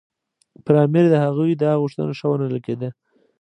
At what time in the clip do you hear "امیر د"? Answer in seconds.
0.85-1.15